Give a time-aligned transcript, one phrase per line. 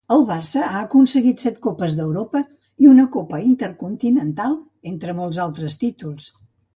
[0.13, 2.41] Al Barça ha aconseguit set Copes d'Europa
[2.85, 4.57] i una Copa Intercontinental,
[4.93, 6.27] entre molts altres títols.